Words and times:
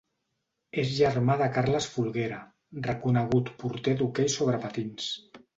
És 0.83 0.93
germà 0.99 1.35
de 1.41 1.49
Carles 1.57 1.89
Folguera, 1.97 2.39
reconegut 2.89 3.55
porter 3.65 3.97
d'hoquei 4.01 4.33
sobre 4.39 4.63
patins. 4.65 5.17